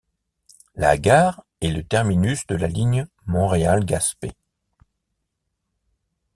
La 0.73 0.97
gare 0.97 1.43
est 1.61 1.69
le 1.69 1.83
terminus 1.83 2.47
de 2.47 2.55
la 2.55 2.65
ligne 2.65 3.05
Montréal-Gaspé. 3.27 4.31